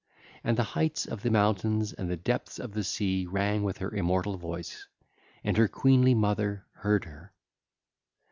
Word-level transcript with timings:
((LACUNA)) 0.01 0.39
....and 0.45 0.57
the 0.57 0.63
heights 0.63 1.05
of 1.05 1.21
the 1.21 1.29
mountains 1.29 1.93
and 1.93 2.09
the 2.09 2.17
depths 2.17 2.57
of 2.57 2.71
the 2.73 2.83
sea 2.83 3.27
rang 3.27 3.61
with 3.61 3.77
her 3.77 3.93
immortal 3.93 4.35
voice: 4.35 4.87
and 5.43 5.57
her 5.57 5.67
queenly 5.67 6.15
mother 6.15 6.65
heard 6.73 7.05
her. 7.05 7.35